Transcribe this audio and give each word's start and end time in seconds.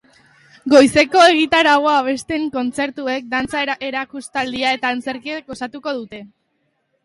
Goizeko 0.73 1.21
egitaraua, 1.33 1.91
abesbatzen 1.99 2.49
kontzertuek, 2.57 3.29
dantza 3.35 3.63
erakustaldia 3.91 4.75
eta 4.81 4.95
antzerkiek 4.97 5.57
osatuko 5.59 5.99
dute. 6.03 6.27